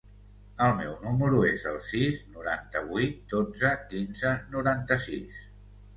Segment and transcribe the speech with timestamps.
[0.67, 5.45] El meu número es el sis, noranta-vuit, dotze, quinze, noranta-sis.